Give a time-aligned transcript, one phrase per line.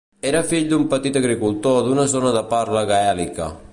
[0.27, 3.53] Era fill d'un petit agricultor d'una zona de parla gaèlica.